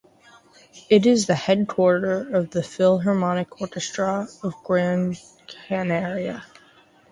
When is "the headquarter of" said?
1.27-2.49